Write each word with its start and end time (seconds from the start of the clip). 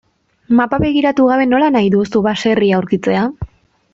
Mapa 0.59 0.79
begiratu 0.83 1.25
gabe 1.33 1.45
nola 1.51 1.69
nahi 1.77 1.93
duzu 1.97 2.23
baserria 2.31 2.79
aurkitzea? 2.81 3.29